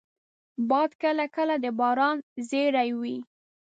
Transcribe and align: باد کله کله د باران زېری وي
باد 0.69 0.91
کله 1.03 1.25
کله 1.35 1.55
د 1.63 1.65
باران 1.79 2.17
زېری 2.49 2.89
وي 2.99 3.17